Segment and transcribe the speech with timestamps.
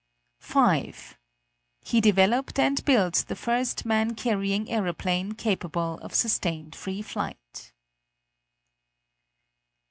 [0.39, 1.19] 5.
[1.81, 7.71] He developed and built the first man carrying aeroplane capable of sustained free flight.